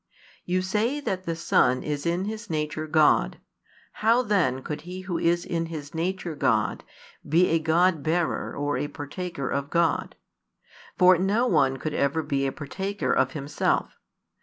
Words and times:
You 0.45 0.63
say 0.63 0.99
that 0.99 1.25
the 1.25 1.35
Son 1.35 1.83
is 1.83 2.07
in 2.07 2.25
His 2.25 2.49
nature 2.49 2.87
God: 2.87 3.37
how 3.91 4.23
then 4.23 4.63
could 4.63 4.81
He 4.81 5.01
Who 5.01 5.19
is 5.19 5.45
in 5.45 5.67
His 5.67 5.93
nature 5.93 6.33
God 6.33 6.83
be 7.29 7.49
a 7.49 7.59
God 7.59 8.01
bearer 8.01 8.55
or 8.57 8.77
a 8.79 8.87
partaker 8.87 9.47
of 9.47 9.69
God? 9.69 10.15
For 10.97 11.19
no 11.19 11.45
one 11.45 11.77
could 11.77 11.93
ever 11.93 12.23
be 12.23 12.47
a 12.47 12.51
partaker 12.51 13.13
of 13.13 13.33
himself. 13.33 13.99